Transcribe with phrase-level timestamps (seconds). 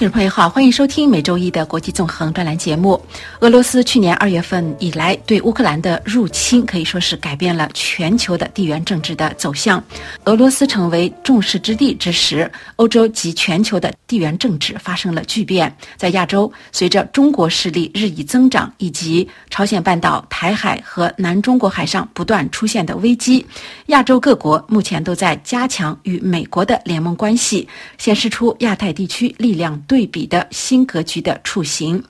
[0.00, 2.98] 听众朋友好，欢迎收听每周一的国际纵横专栏节目。
[3.40, 9.84] 俄罗斯去年二月份以来对乌克兰的入侵，可以说是改变了全球的地缘政治的走向。
[10.24, 15.70] 俄罗斯成为众矢之的之时，欧洲及全球的地缘政治发生了巨变。
[15.98, 23.44] 在亚洲，随着中国势力日益增长，以及朝鲜半岛、台海和南中国海上不断出现的危机，
[23.88, 32.00] 亚洲各国目前都在加强与美国的联盟关系，显示出亚太地区力量对比的新格局的雏形。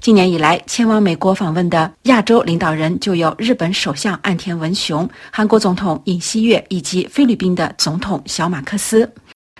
[0.00, 9.06] 今年以来，前往美国访问的亚洲领导人就有日本首相岸田文雄、韩国总统尹锡悦以及菲律宾的总统小马克思。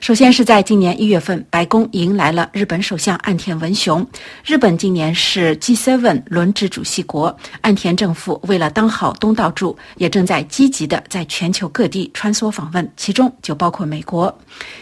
[0.00, 4.06] 首先是在今年一月份，白宫迎来了日本首相岸田文雄。
[4.44, 14.32] 日本今年是 G7 轮值主席国，岸田政府为了当好东道主，也正在积极的在全球各地穿梭访问，其中就包括美国。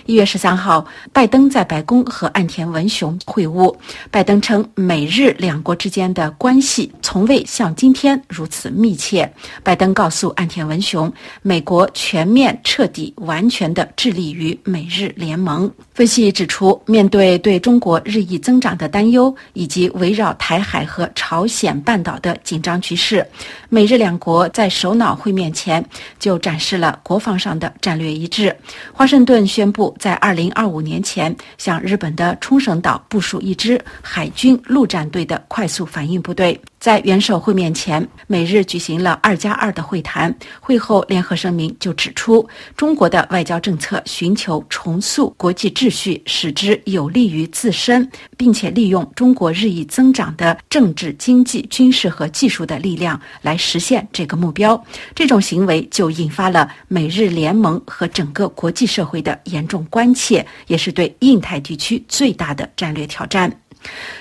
[0.05, 3.75] 一月十三号，拜登在白宫和岸田文雄会晤。
[4.11, 9.33] 拜登称，美日两国之间的关系从未像今天如此密切。
[9.63, 15.04] 拜登告诉岸田文雄，美国全面、彻底、完全的致力于美日。
[15.17, 23.27] 联盟分析指出，面对对中国日益增长的担忧，以及围绕台海和朝鲜半岛的紧张局势，
[23.69, 25.85] 美日两国在首脑会面前
[26.19, 28.55] 就展示了国防上的战略一致。
[28.93, 36.61] 华盛顿宣布，在二零二五年前向日本的冲绳岛部署一支海军陆战队的快速反应部队。
[36.85, 40.37] 在元首会面前，美日举行了二加二的会谈。
[40.61, 42.47] 会后联合声明就指出，
[42.77, 54.79] 中国的外交政策寻求重塑国际秩序，使之有利于自身，并且利用中国日益增长的政治、经济、军事和技术的力量来实现这个目标。
[55.15, 63.51] 这种行为就引发了美日联盟和整个国际社会的严重关切，也是对印太地区最大的战略挑战。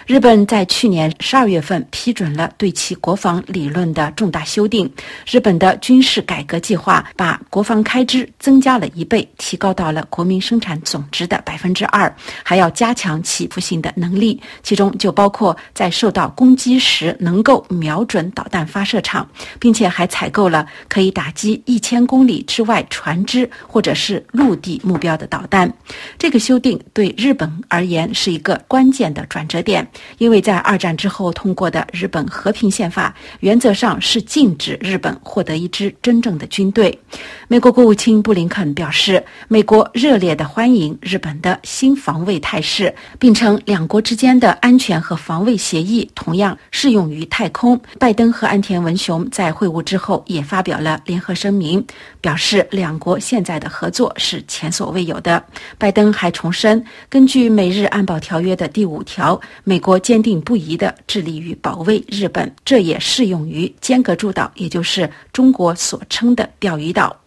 [0.06, 4.90] 日本在去年十二月份批准了对其国防理论的重大修订。
[5.26, 12.14] 日本的军事改革计划把国防开支增加了一倍，提高到了国民生产总值的百分之二，
[12.44, 19.28] 还要加强其突性的能力，其中就包括在受到攻击时能够瞄准导弹发射场，
[19.60, 25.72] 并且还采购了可以打击一千公里之外船只或者是陆地目标的导弹。
[26.18, 29.88] 这个修订对日本而言是一个关键的转折折点。
[30.18, 36.98] 因为在二战之后通过的日本和平宪法，原则上是禁止日本获得一支真正的军队。
[37.48, 47.80] 美国国务卿布林肯表示，美国热烈地欢迎日本的新防卫态势，并称两国之间的安全和防卫协议同样适用于太空。
[48.00, 51.86] 拜登和岸田文雄在会晤之后也发表了联合声明，
[52.22, 55.44] 表示两国现在的合作是前所未有的。
[55.78, 67.23] 拜登还重申，根据美日安保条约的第五条，美国坚定不移地致力于保卫日本，这也适用于尖阁诸岛，也就是中国所称的钓鱼岛。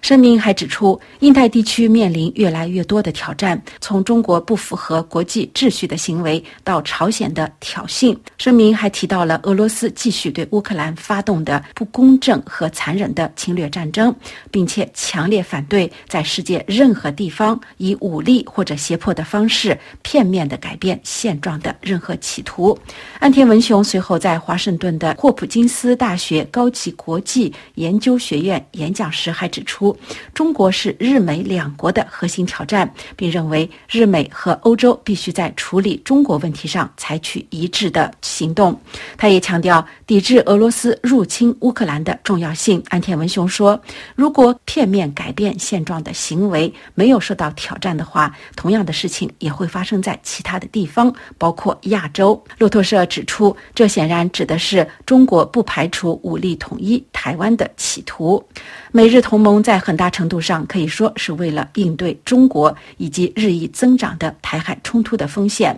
[0.00, 8.16] 声明还指出，印太地区面临越来越多的挑战，从中国不符合国际秩序的行为到朝鲜的挑衅。
[8.38, 14.14] 声明还提到了俄罗斯继续对乌克兰发动的不公正和残忍的侵略战争，
[14.50, 22.76] 并且强烈反对在世界任何地方以武力或者胁迫的方式片面地改变现状的任何企图。
[23.20, 29.59] 岸田文雄随后在华盛顿的霍普金斯大学高级国际研究学院演讲时还指。
[29.60, 29.94] 指出，
[30.32, 38.78] 中国是日美两国的核心挑战，并认为日美和欧洲必须在处理中国问题上采取一致的行动。
[39.18, 42.82] 他也强调抵制俄罗斯入侵乌克兰的重要性。
[42.88, 43.78] 安田文雄说
[44.16, 58.42] ：“如果片面改变现状的行为没有受到挑战的话，同样的事情也会发生在其他的地方，包括亚洲。”路透社指出，这显然指的是中国不排除武力统一台湾的企图。
[58.90, 59.49] 美日同盟。
[59.62, 65.74] 在很大程度上可以说是为了应对中国以及日益增长的台海冲突的风险。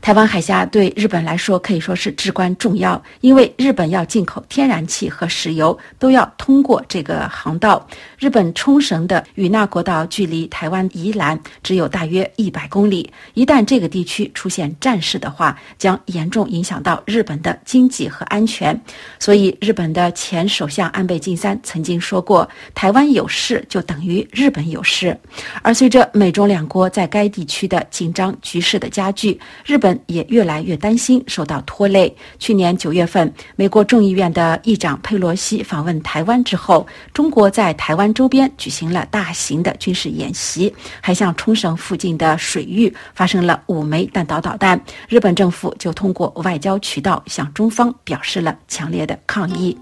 [0.00, 7.86] 台湾海峡对日本来说可以说是至关重要，因为日本要进口天然气和石油都要通过这个航道。
[8.18, 18.78] 日本冲绳的与那国岛距离台湾宜兰只有大约一百公里，一旦这个地区出现战事的话，将严重影响到日本的经济和安全。
[19.20, 23.04] 所以，日本的前首相安倍晋三曾经说过，台湾。
[23.14, 25.18] 有事就等于日本有事。
[25.62, 32.14] 而随着美中两国在该地区的紧张局势的加剧，日本也越来越担心受到拖累。
[32.38, 44.80] 去年九月份，美国众议院的议长佩洛西访问台湾之后，中国在台湾周边举行了大型的军事演习，还向冲绳附近的水域发生了五枚弹道导弹。
[45.08, 49.76] 日本政府就通过外交渠道向中方表示了强烈的抗议。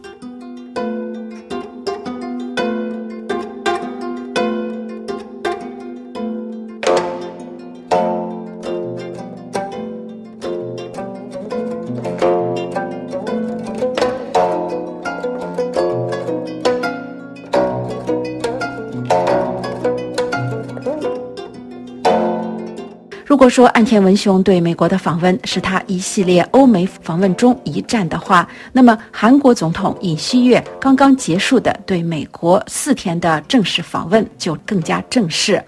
[23.43, 35.61] 如果说岸田文雄对美国的访问是他一系列欧美访问中一站的话，那么韩国总统尹锡悦刚刚结束的对美国四天的正式访问就更加正式。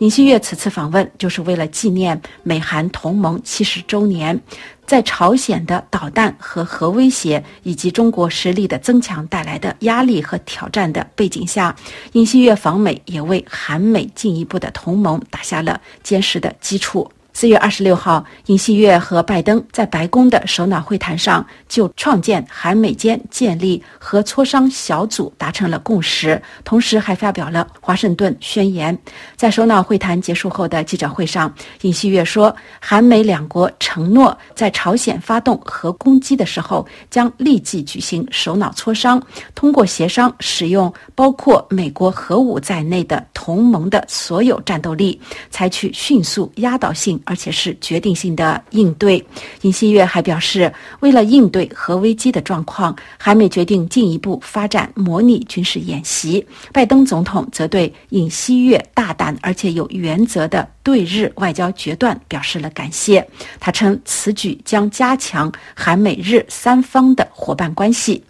[0.00, 4.38] 尹锡悦此次访问就是为了纪念美韩同盟七十周年。
[4.86, 11.74] 在朝鲜的导弹和核威胁以及中国实力的增强带来的压力和挑战的背景下，
[12.12, 17.10] 尹锡悦访美也为韩美进一步的同盟打下了坚实的基础。
[17.36, 28.98] 四月二十六号，尹锡悦和拜登在白宫的首脑会谈上，就创建韩美间建立核磋商小组达成了共识，同时还发表了华盛顿宣言。
[29.36, 39.22] 在首脑会谈结束后的记者会上，尹锡悦说，韩美两国承诺在朝鲜发动核攻击的时候，将立即举行首脑磋商，
[39.54, 47.20] 通过协商使用包括美国核武在内的同盟的所有战斗力，采取迅速压倒性。
[47.26, 49.22] 而且是决定性的应对。
[49.62, 56.44] 尹锡悦还表示，为了应对核危机的状况，韩美决定进一步发展模拟军事演习。
[56.72, 63.26] 拜登总统则对尹锡悦大胆而且有原则的对日外交决断表示了感谢。
[63.60, 68.22] 他称此举将加强韩美日三方的伙伴关系。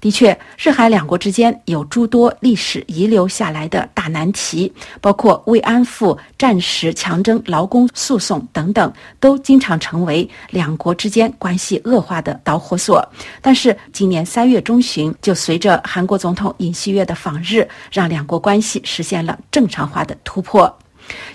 [0.00, 13.06] 的确，日韩两国之间有诸多历史遗留下来的大难题，包括慰安妇、战时强征劳工诉讼等等，都经常成为两国之间关系恶化的导火索。
[13.40, 20.72] 但是，今年三月中旬，就随着韩国总统尹锡悦的访日，让两国关系实现了正常化的突破。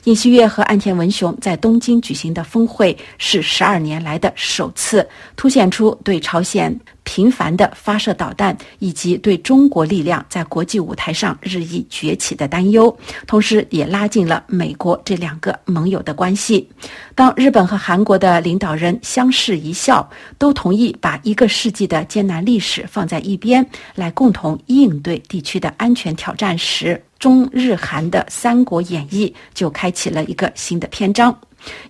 [0.05, 12.95] 尹锡悦和岸田文雄在东京举行的峰会是十二年来的首次，凸显出对朝鲜频繁的发射导弹以及对中国力量在国际舞台上日益崛起的担忧，
[13.27, 16.67] 同时也拉近了美国这两个盟友的关系。
[17.13, 20.07] 当日本和韩国的领导人相视一笑，
[20.37, 23.65] 都同意把一个世纪的艰难历史放在一边，
[23.95, 31.39] 来共同应对地区的安全挑战时，中日韩的《三国演义》就开启了一个新的篇章。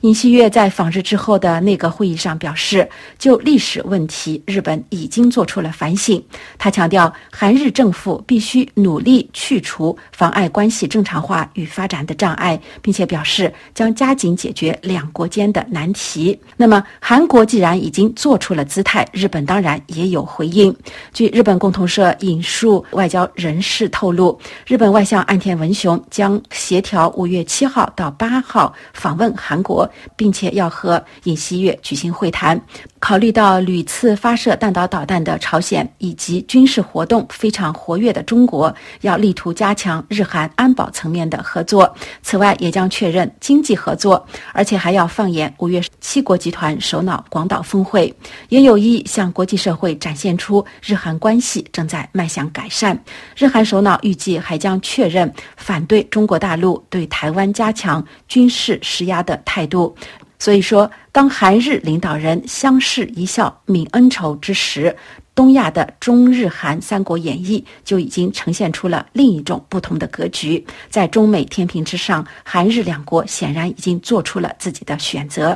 [0.01, 2.87] 尹锡悦在访日之后的内阁会议上表示，
[3.17, 6.21] 就历史问题，日本已经做出了反省。
[6.57, 16.37] 他强调，韩日政府必须努力去除妨碍关系正常化与发展的障碍，并且表示将加紧解决两国间的难题。
[16.57, 20.75] 那么，韩国既然已经做出了姿态，日本当然也有回应。
[21.13, 29.60] 据日本共同社引述外交人士透露，日本外相岸田文雄将协调五月七号到八号访问韩。
[29.61, 32.59] 国，并且要和尹锡悦举行会谈。
[32.99, 41.91] 考虑到屡次发射弹道导弹的朝鲜以及军事活动非常活跃的中国，要力图加强日韩安保层面的合作。
[42.21, 48.13] 此外，也将确认经济合作，而且还要放眼五月七国集团首脑广岛峰会，
[48.49, 52.97] 也有意向国际社会展现出日韩关系正在迈向改善。
[53.35, 59.93] 日韩首脑预计还将确认反对中国大陆对台湾加强军事施压的态度。
[60.39, 64.95] 所以说，当韩日领导人相视一笑泯恩仇之时，
[65.35, 70.65] 东亚的中日韩三国演义就已经呈现出了另一种不同的格局。
[70.89, 75.55] 在中美天平之上，韩日两国显然已经做出了自己的选择。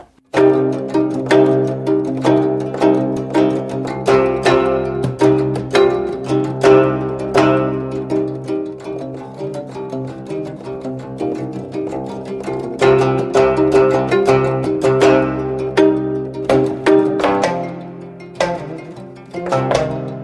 [19.35, 20.14] Thank you.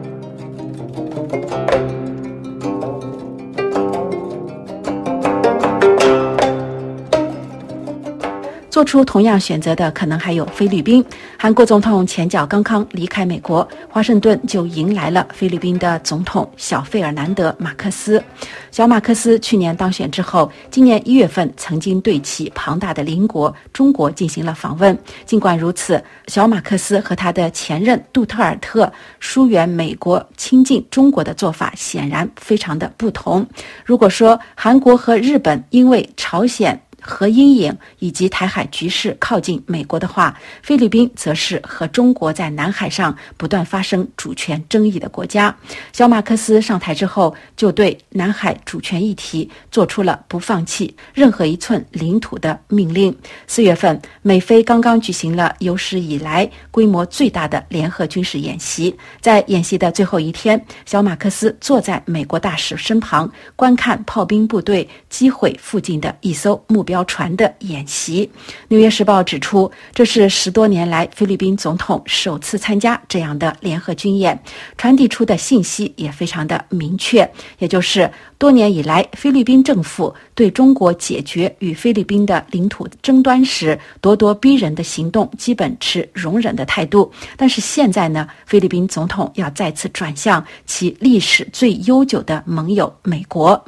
[8.81, 11.05] 做出同样选择的可能还有菲律宾。
[11.37, 18.23] 韩国总统前脚刚刚离开美国华盛顿就迎来了菲律宾的总统小费尔南德马克思。
[18.71, 24.97] 小马克思去年当选之后今年一月份曾经对其庞大的邻国中国进行了访问。
[25.27, 33.45] 尽管如此小马克思和他的前任杜特尔特疏远美国亲近中国的做法显然非常的不同。
[33.85, 45.55] 如果说韩国和日本因为朝鲜核阴影以及台海局势靠近美国的话，菲律宾则是和中国在南海上不断发生主权争议的国家。
[45.91, 53.15] 小马克思上台之后，就对南海主权议题做出了不放弃任何一寸领土的命令。
[53.47, 58.95] 四月份，美菲刚刚举行了有史以来规模最大的联合军事演习。
[59.21, 68.29] 在演习的最后一天，小马克思坐在美国大使身旁，观看炮兵部队击毁附近的一艘目标标船的演习，
[68.67, 74.37] 《纽约时报》指出，这是十多年来菲律宾总统首次参加这样的联合军演，
[74.77, 77.25] 传递出的信息也非常的明确，
[77.59, 78.11] 也就是。
[78.41, 87.11] 多年以来，菲律宾政府对中国解决与菲律宾的领土争端时咄咄逼人的行动，基本持容忍的态度。
[87.37, 93.63] 但是现在呢，菲律宾总统要再次转向其历史最悠久的盟友美国。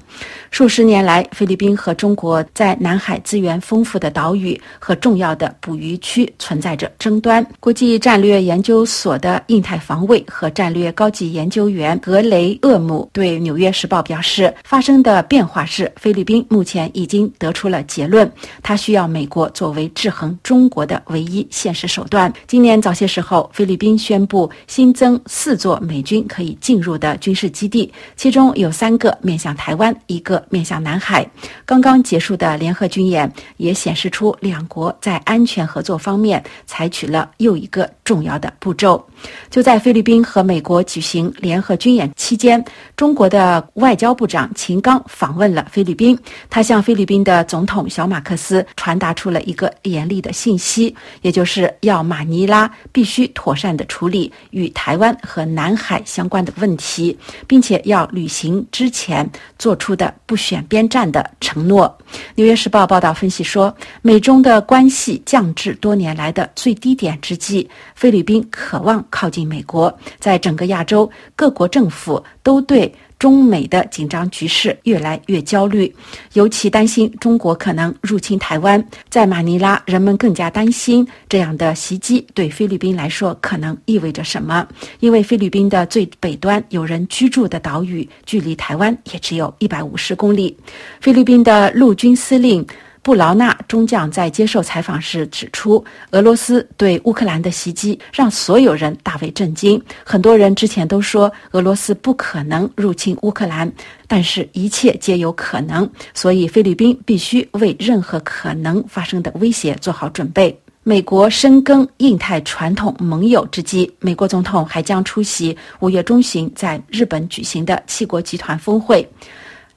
[0.50, 7.46] 数十年来，菲律宾和中国在南海资源丰富的岛屿和重要的捕鱼区存在着争端。
[7.60, 14.54] 国际战略研究所的印太防卫和战略高级研究员格雷厄姆对《纽约时报》表示。
[14.64, 18.30] 发生的变化是，菲律宾目前已经得出了结论，
[18.62, 22.32] 它需要美国作为制衡中国的唯一现实手段。
[22.48, 31.30] 今年早些时候，菲律宾宣布新增四座美军可以进入的军事基地，其中有三个面向台湾，一个面向南海。
[31.66, 39.06] 刚刚结束的联合军演也显示出两国在安全合作方面采取了又一个重要的步骤。
[39.50, 42.64] 就在菲律宾和美国举行联合军演期间，
[42.96, 44.50] 中国的外交部长。
[44.56, 46.18] 秦刚访问了菲律宾，
[46.50, 61.98] 他向菲律宾的总统小马克思传达出了一个严厉的信息，也就是要马尼拉必须妥善地处理与台湾和南海相关的问题，并且要履行之前做出的不选边站的承诺。
[62.36, 72.94] 纽约时报报道分析说，美中的关系降至多年来的最低点之际，菲律宾渴望靠近美国，在整个亚洲各国政府都对。
[73.18, 75.94] 中美的紧张局势越来越焦虑，
[76.34, 78.84] 尤其担心中国可能入侵台湾。
[79.10, 84.68] 在马尼拉，人们更加担心这样的袭击对菲律宾来说可能意味着什么，
[85.00, 90.56] 因为菲律宾的最北端有人居住的岛屿，距离台湾也只有一百五十公里。
[91.00, 92.66] 菲律宾的陆军司令。
[93.04, 99.80] 布劳纳中将在接受采访时指出，俄罗斯对乌克兰的袭击让所有人大为震惊。
[100.06, 103.70] 很多人之前都说俄罗斯不可能入侵乌克兰，
[104.08, 110.58] 但是一切皆有可能，所以菲律宾必须为任何可能发生的威胁做好准备。
[110.86, 119.06] 美国深耕印太传统盟友之际，美国总统还将出席五月中旬在日本举行的七国集团峰会。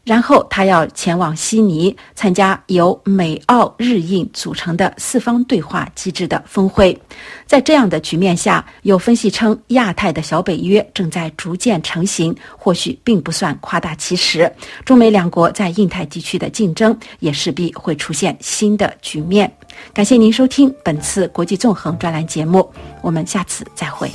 [0.07, 6.97] 然后他要前往悉尼参加由美、澳、日、印组成的四方对话机制的峰会。
[7.45, 14.49] 在这样的局面下，有分析称，亚太的小北约正在逐渐成型，或许并不算夸大其词。
[14.85, 19.53] 中美两国在印太地区的竞争也势必会出现新的局面。
[19.93, 22.73] 感谢您收听本次国际纵横专栏节目，
[23.03, 24.09] 我们下次再会。